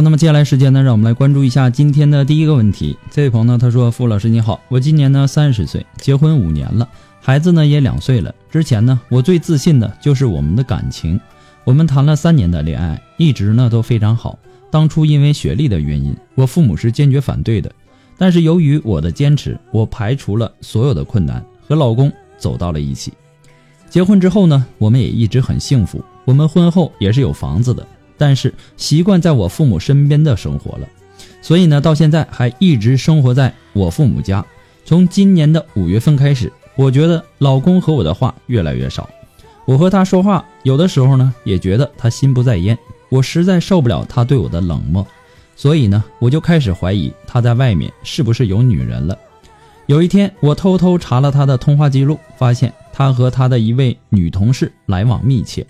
[0.00, 2.96] 那么接下来时间呢，让我们来关注一下今天的第一个问题。
[3.10, 6.88] 这位朋友呢，他说：“傅老师你好，我今年呢三十岁，结婚五年了，
[7.20, 8.32] 孩子呢也两岁了。
[8.50, 11.18] 之前呢，我最自信的就是我们的感情，
[11.64, 14.38] 我们谈了三年的恋爱，一直呢都非常好。
[14.70, 17.72] 当初因为学历的原因，我父母是坚决反对的，
[18.16, 23.12] 但是由于我的坚持，我排除了所有的困难，和老公走到了一起。
[23.90, 27.84] 结婚之后呢，我们也一直很幸福，我们婚后也是有房子的。”
[28.18, 30.88] 但是习惯在我父母身边的生活了，
[31.40, 34.44] 所以呢，到现在还一直生活在我父母家。
[34.84, 39.08] 从今年的五月份开始，我觉得老公和我的话越来越少。
[39.64, 42.76] 我和他说话，有的时候呢，也觉得他心不在焉。
[43.10, 45.06] 我实在受不了他对我的冷漠，
[45.56, 49.16] 所以呢，我就开始怀疑他在外面是不是有女人了。
[49.86, 55.66] 有一天，我偷偷查了他的通话记录，发现他和他的一位女同事来往密切。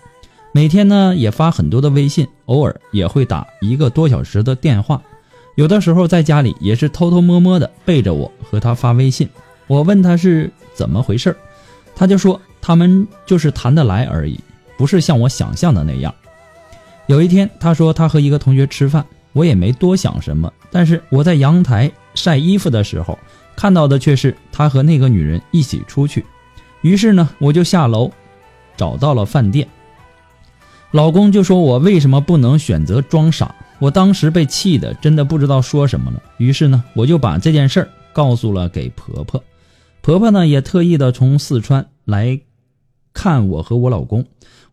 [0.51, 4.99] 每天呢也发很多的微信，偶尔也会打一个多小时的电话，
[5.55, 9.29] 有的时候在家里也是偷偷摸摸的背着我和他发微信。
[9.67, 11.35] 我问他是怎么回事
[11.95, 14.39] 他就说他们就是谈得来而已，
[14.75, 16.13] 不是像我想象的那样。
[17.05, 23.17] 有一天他说他和一个同学吃饭，我也没多想什么，但是我在阳台晒衣服的时候
[23.55, 26.25] 看到的却是他和那个女人一起出去，
[26.81, 28.09] 于是呢我就下楼
[28.75, 29.67] 找到了饭店。
[30.91, 36.21] 老公就说：“我为什么不能选择装傻？”我当时被气的，真的不知道说什么了。
[36.37, 39.41] 于是呢，我就把这件事儿告诉了给婆婆。
[40.01, 42.41] 婆婆呢，也特意的从四川来
[43.13, 44.25] 看我和我老公。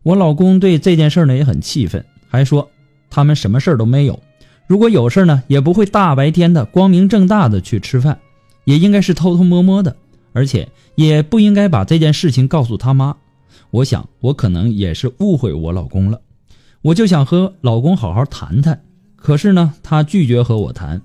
[0.03, 2.69] 我老公对这件事呢也很气愤，还说
[3.09, 4.19] 他们什么事儿都没有。
[4.65, 8.19] 如果有事儿呢，也不会大白天的光明正大的去吃饭，
[8.65, 9.95] 也应该是偷偷摸摸的，
[10.33, 13.15] 而且也不应该把这件事情告诉他妈。
[13.71, 16.21] 我想，我可能也是误会我老公了，
[16.81, 18.81] 我就想和老公好好谈谈，
[19.15, 21.01] 可是呢，他拒绝和我谈。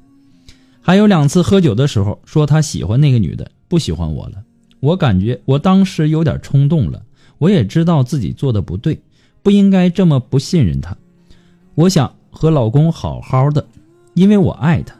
[0.80, 4.42] 还有两次喝酒的时候，说他喜欢那个女的，不喜欢我了。
[4.80, 7.02] 我感觉我当时有点冲动了，
[7.38, 9.00] 我也知道自己做的不对，
[9.42, 10.96] 不应该这么不信任他。
[11.74, 13.64] 我想和老公好好的，
[14.14, 14.94] 因为我爱他，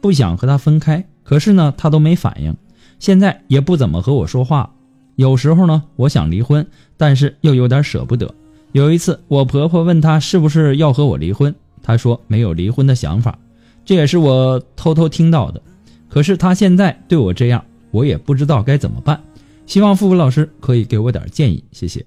[0.00, 1.04] 不想和他分开。
[1.24, 2.54] 可是呢，他都没反应，
[2.98, 4.74] 现在也不怎么和我说话。
[5.16, 8.34] 有时候呢，我想离婚，但是又有点舍不得。
[8.72, 13.38] 有一次，我婆婆问她是不是要和我离婚，她说没有离婚的想法，
[13.84, 15.60] 这也是我偷偷听到的。
[16.08, 19.22] 可是她现在对我这样，我也不知道该怎么办。
[19.66, 22.04] 希望付付老师可以给我点建议，谢谢。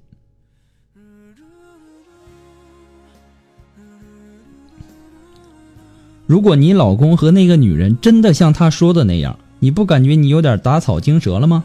[6.26, 11.64] 如果你老公和那个女人真的像他说的那样，你不感觉你有点打草惊蛇了吗？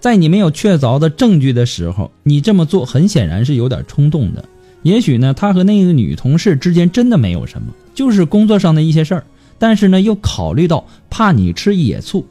[0.00, 4.44] 在你没有确凿的证据的时候，你这么做很显然是有点冲动的。
[4.82, 9.24] 也许呢，他和那个女同事之间真的没有什么，就是工作上的一些事儿。
[9.58, 12.24] 但是呢，又考虑到怕你吃野醋，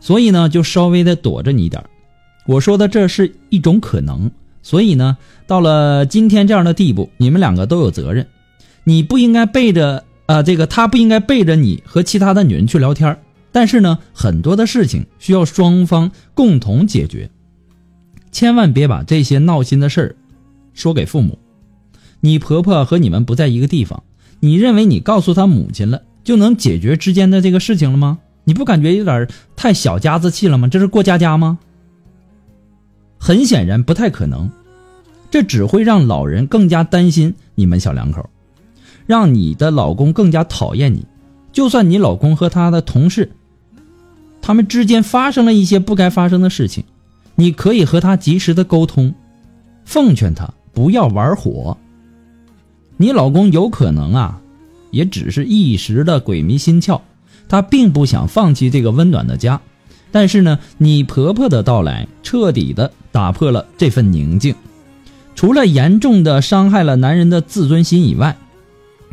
[0.00, 1.90] 所以呢，就稍微的躲着你点儿
[2.46, 4.30] 我说的这是一种可能。
[4.62, 8.26] 所以呢，到了今天这样的地步，你们两个都有责任。
[8.84, 13.18] 你不应该背着啊，这个他不应该背着你和其他的女人去聊天儿
[13.52, 17.30] 但是呢，很多的事情需要双方共同解决，
[18.30, 20.16] 千万别把这些闹心的事儿
[20.72, 21.38] 说给父母。
[22.20, 24.02] 你婆婆和你们不在一个地方，
[24.40, 28.18] 你认为你告诉她母亲了就能解决之间的这个事情了吗？
[28.44, 30.68] 你不感觉有点太小家子气了吗？
[30.68, 31.58] 这是过家家吗？
[33.18, 34.50] 很显然不太可能，
[35.30, 38.28] 这只会让老人更加担心你们小两口，
[39.06, 41.04] 让你的老公更加讨厌你。
[41.52, 43.30] 就算你老公和他的同事，
[44.42, 46.84] 他们之间发生了一些不该发生的事情，
[47.34, 49.14] 你可以和他及时的沟通，
[49.84, 51.76] 奉劝他不要玩火。
[52.96, 54.40] 你老公有可能啊，
[54.90, 57.00] 也只是一时的鬼迷心窍，
[57.48, 59.60] 他并不想放弃这个温暖的家。
[60.12, 64.54] 但是呢，你婆婆的到来彻底的打破了这份宁静，
[65.36, 68.36] 除了严重的伤害了男人的自尊心以外，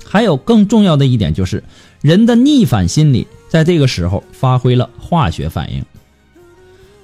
[0.03, 1.63] 还有更重要的一点就是，
[2.01, 5.83] 人的逆反心理在这个时候发挥了化学反应。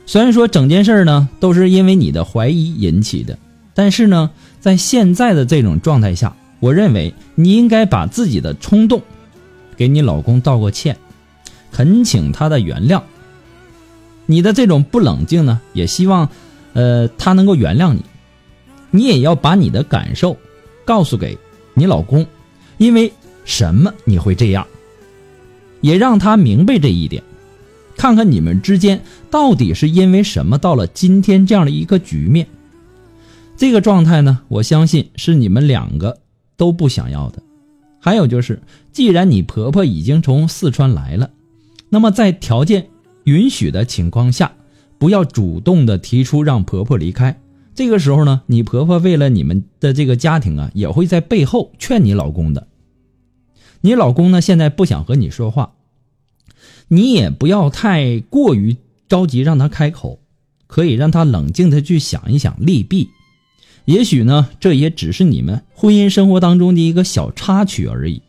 [0.05, 3.37] 虽然说整件事呢都是因为你的怀疑引起的，
[3.73, 4.29] 但是呢，
[4.59, 9.01] 在现在的这种状态下，我认为你应该把自己的冲动
[9.77, 10.97] 给你老公道个歉，
[11.71, 13.01] 恳请他的原谅。
[14.25, 16.29] 你的这种不冷静呢，也希望，
[16.73, 18.03] 呃，他能够原谅你。
[18.91, 20.37] 你也要把你的感受
[20.85, 21.37] 告诉给
[21.73, 22.25] 你老公，
[22.77, 23.11] 因为
[23.43, 24.67] 什么你会这样，
[25.83, 27.21] 也让他明白这一点。
[27.95, 32.47] 看看你们之间到底是因为什么到了今天这样的一个局面。
[33.55, 36.17] 这个状态呢，我相信是你们两个
[36.57, 37.43] 都不想要的。
[37.99, 38.59] 还有就是，
[38.91, 41.29] 既然你婆婆已经从四川来了，
[41.89, 42.87] 那么在条件。
[43.25, 44.51] 允许的情况下，
[44.97, 47.39] 不要主动的提出让婆婆离开。
[47.73, 52.67] 这个时候呢，你婆婆为了你们的这个家庭啊，也会在背后劝你老公的。
[53.85, 55.73] 你老公呢，现在不想和你说话，
[56.87, 58.77] 你也不要太过于
[59.09, 60.19] 着急让他开口，
[60.67, 63.09] 可以让他冷静的去想一想利弊。
[63.83, 68.21] 也许呢，这也只是你们婚姻生活当中的一个小插曲而已。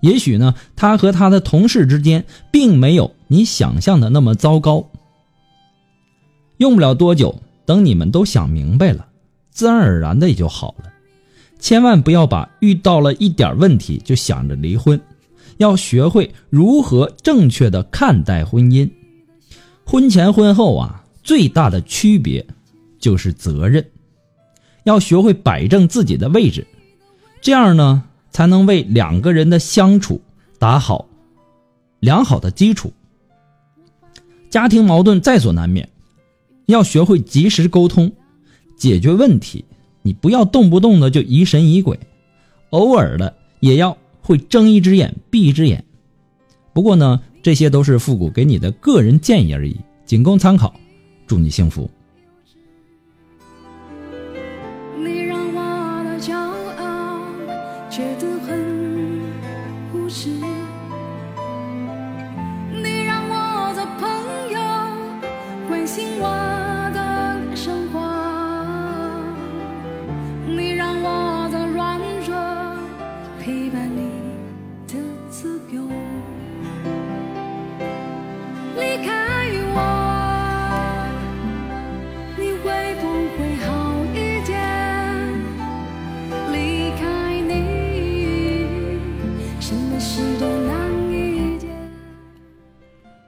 [0.00, 4.90] 也许呢，他和他的同事之间并没有你想象的那么糟糕。
[6.56, 9.06] 用不了多久，等你们都想明白了，
[9.52, 10.92] 自然而然的也就好了。
[11.58, 15.00] 千万不要把遇到了一点问题就想着离婚，
[15.56, 18.90] 要学会如何正确的看待婚姻。
[19.84, 22.46] 婚前婚后啊，最大的区别
[22.98, 23.84] 就是责任，
[24.84, 26.66] 要学会摆正自己的位置，
[27.40, 28.04] 这样呢。
[28.32, 30.20] 才能为两个人的相处
[30.58, 31.08] 打好
[32.00, 32.92] 良好的基础。
[34.50, 35.88] 家庭矛盾在所难免，
[36.66, 38.12] 要学会及时沟通，
[38.76, 39.64] 解决问题。
[40.06, 41.98] 你不要动不动的就疑神疑鬼，
[42.70, 45.84] 偶尔的也要会睁一只眼闭一只眼。
[46.72, 50.72] 不过呢，这些都是复古给你的个人建议而已，仅供参考。
[51.26, 51.90] 祝你幸福。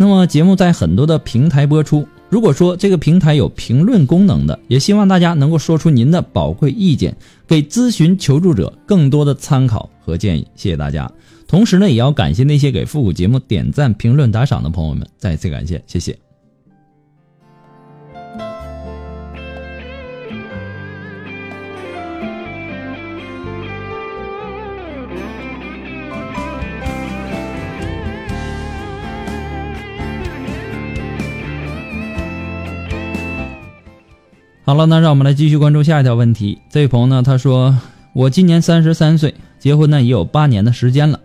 [0.00, 7.16] 那么节目在很多的平台播出，如果说这个平台有评论功能的，也希望大家能够说出您的宝贵意见，
[7.48, 10.46] 给咨询求助者更多的参考和建议。
[10.54, 11.10] 谢谢大家。
[11.48, 16.27] 同时呢，也要感谢那些给复古节目点赞、评论、打赏的朋友们，再次感谢，谢谢。
[34.68, 36.58] 好了，那让我们来继续关注下一条问题。
[36.68, 37.74] 这位朋友呢，他说
[38.12, 41.18] ：“我今年三十三岁，结婚呢也有八年的时间了。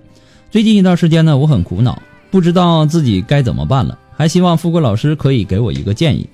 [0.50, 6.29] 最近一段时间呢，我很苦恼，不知道自己该怎么办了，还希望富贵老师可以给我一个建议。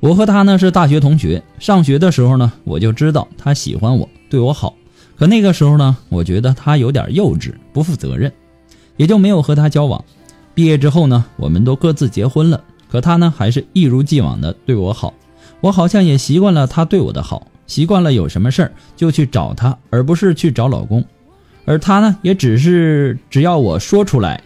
[0.00, 4.74] 我和他呢是大学同学，上学的时候呢，我就知道他喜欢我，对我好。
[5.14, 8.32] 可那个时候呢，我觉得他有点幼稚，不负责任，
[8.96, 10.02] 也就没有和他交往。
[10.54, 12.58] 毕业之后呢，我们都各自结婚了，
[12.90, 15.12] 可他呢还是一如既往的对我好。
[15.66, 21.04] 我好像也习惯了他对我的好，习惯了有什么事儿就去找他，而不是去找老公。
[21.64, 24.40] 而他呢，也只是只要我说出来，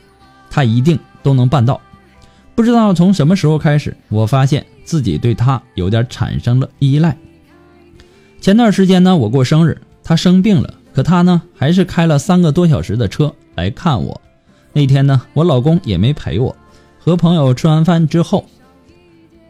[0.49, 1.79] 他一定都能办到。
[2.55, 7.15] 不知道从什么时候开始，我发现自己对他有点产生了依赖。
[8.41, 9.79] 前段时间呢，我过生日。
[10.03, 14.19] 他生病了，可他呢还是开了三个多小时的车来看我。
[14.73, 16.57] 那天呢，我老公也没陪我，
[16.99, 18.47] 和朋友吃完饭之后，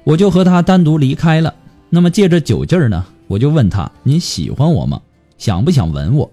[0.03, 1.55] 我就和他单独离开了。
[1.91, 5.01] 那么借着酒劲儿呢，我就问他：“你喜欢我吗？
[5.37, 6.31] 想不想吻我？”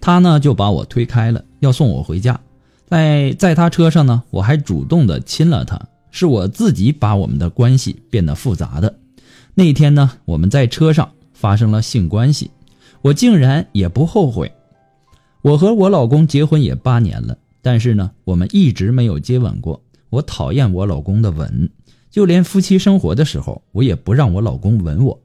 [0.00, 2.38] 他呢就把我推开了，要送我回家。
[2.86, 5.80] 在在他车上呢，我还主动的亲了他。
[6.12, 8.92] 是我自己把我们的关系变得复杂的。
[9.54, 12.50] 那天呢，我们在车上发生了性关系。
[13.00, 14.50] 我竟然也不后悔。
[15.40, 19.80] 我和我老公结婚也八年了，但是呢，我们一直没有接吻过。
[20.10, 21.70] 我讨厌我老公的吻，
[22.10, 25.20] 就连夫妻生活的时候，我也不让我老公吻我。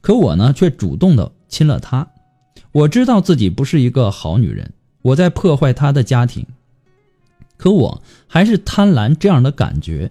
[0.00, 2.08] 可我呢，却主动的亲了他。
[2.72, 6.46] 我知道自己不是一个好女人，我在破坏他的家庭。
[7.56, 10.10] 可我还是贪婪这样的感觉。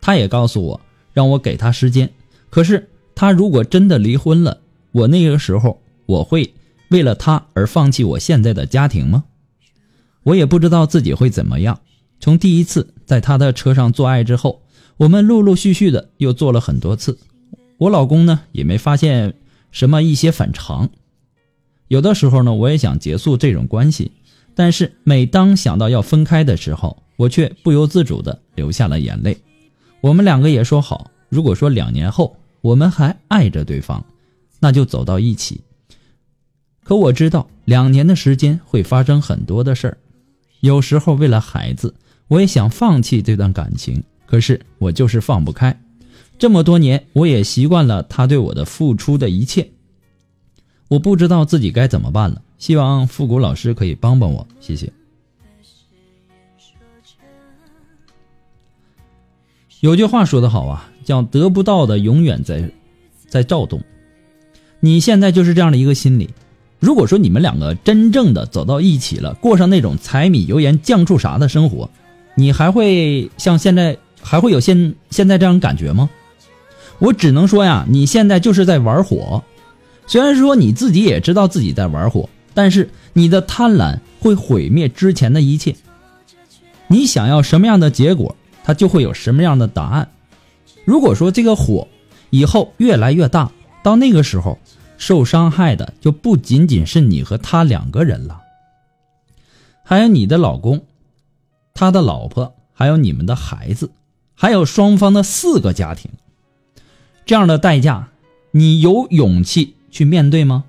[0.00, 0.80] 他也告诉我，
[1.12, 2.10] 让我给他时间。
[2.50, 4.60] 可是他如果真的离婚了，
[4.92, 5.80] 我那个时候。
[6.06, 6.52] 我会
[6.90, 9.24] 为了他而放弃我现在的家庭吗？
[10.22, 11.80] 我也不知道自己会怎么样。
[12.20, 14.60] 从第一次在他的车上做爱之后，
[14.96, 17.18] 我们陆陆续续的又做了很多次。
[17.78, 19.34] 我老公呢也没发现
[19.70, 20.88] 什么一些反常。
[21.88, 24.12] 有的时候呢，我也想结束这种关系，
[24.54, 29.36] 但是每当想到要分开的时候，我却不由自主的流下了眼泪。
[30.00, 34.04] 我们两个也说好，如果说两年后我们还爱着对方，
[34.60, 35.60] 那就走到一起。
[36.82, 39.98] 可我知道，两年的时间会发生很多的事儿。
[40.60, 41.94] 有时候为了孩子，
[42.28, 45.78] 我也想放弃这段感情，可是我就是放不开。
[46.38, 49.70] 这么多年，我也习惯了他对我的付出的一切。
[50.88, 54.92] 我不知道自己该怎么办了，希望复古老师可以帮帮我，谢谢。
[59.80, 62.70] 有句话说得好啊，叫“得不到的永远在，
[63.28, 63.82] 在躁动”。
[64.80, 66.30] 你现在就是这样的一个心理。
[66.80, 71.90] 如果说你们两个真正的走到一起了，过上那种柴米油盐酱醋茶的生活，
[72.34, 76.10] 你还会像现在还会有现现在这样感觉吗？
[76.98, 79.44] 我只能说呀，你现在就是在玩火。
[80.06, 85.76] 虽然说你自己也知道自己在玩火，但是你的贪婪会毁灭之前的一切。
[86.88, 90.08] 你想要什么样的结果，它就会有什么样的答案。
[90.84, 91.86] 如果说这个火
[92.30, 93.52] 以后越来越大，
[93.82, 94.58] 到那个时候。
[94.96, 98.40] 受伤害的就不仅仅是你和他两个人了，
[99.82, 100.84] 还有你的老公，
[101.74, 103.90] 他的老婆，还有你们的孩子，
[104.34, 106.10] 还有双方的四个家庭。
[107.24, 108.08] 这样的代价，
[108.50, 110.64] 你有勇气去面对吗？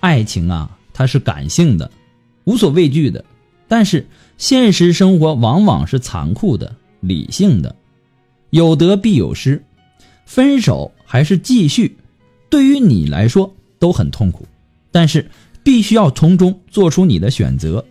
[0.00, 1.90] 爱情啊，它是感性的，
[2.44, 3.24] 无所畏惧的，
[3.68, 7.74] 但是现实生活往往是残酷的、理性的，
[8.50, 9.62] 有得必有失，
[10.26, 11.96] 分手还是继续？
[12.50, 14.46] 对于你来说都很痛苦，
[14.92, 15.28] 但是
[15.62, 17.84] 必须要从中做出你的选择。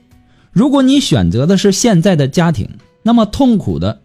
[0.51, 2.69] 如果你选择的是现在的家庭，
[3.03, 4.01] 那么痛苦的，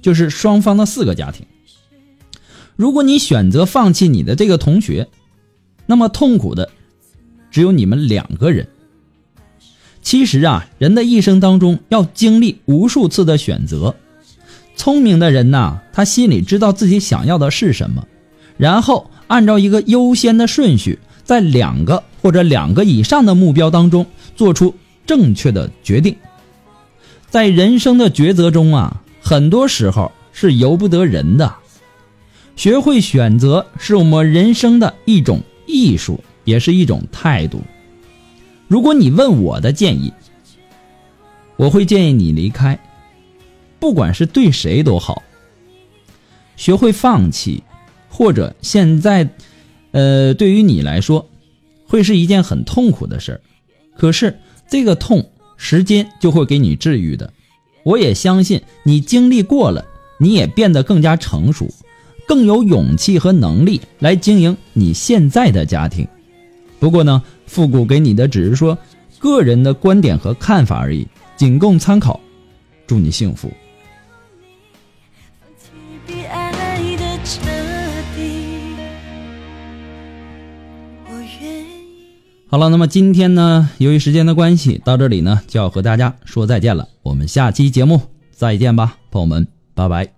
[0.00, 1.44] 就是双方的四个家庭；
[2.76, 5.08] 如果你选择放弃你的这个同学，
[5.86, 6.70] 那么痛苦的，
[7.50, 8.68] 只有你们两个人。
[10.02, 13.96] 其实啊，人的一生当中要经历无数次的选择。
[14.76, 18.06] 聪明的人呐，他心里知道自己想要的是什么，
[18.56, 19.10] 然后。
[19.28, 24.72] 按照一个优先的顺序，在两个或者两个以上的目标当中做出
[25.04, 26.14] 正确的决定。
[27.28, 31.54] 在人生的抉择中啊，很多时候是由不得人的。
[32.56, 37.62] 学会选择是我们人生的一种艺术，也是一种态度。
[38.68, 40.12] 如果你问我的建议，
[41.56, 42.78] 我会建议你离开，
[43.78, 45.22] 不管是对谁都好。
[46.56, 47.62] 学会放弃。
[48.08, 49.28] 或者现在，
[49.90, 51.28] 呃，对于你来说，
[51.86, 53.40] 会是一件很痛苦的事儿。
[53.94, 57.32] 可是这个痛，时间就会给你治愈的。
[57.82, 59.84] 我也相信你经历过了，
[60.18, 61.68] 你也变得更加成熟，
[62.26, 66.06] 更有勇气和能力来经营你现在的家庭。
[66.78, 68.76] 不过呢，复古给你的只是说
[69.18, 72.20] 个人的观点和看法而已，仅供参考。
[72.86, 73.50] 祝你幸福。
[82.48, 86.88] 好了，那么今天呢，由于时间的关系，到这里呢就要和大家说再见了。
[87.02, 88.00] 我们下期节目
[88.30, 90.15] 再见吧，朋友们，拜拜。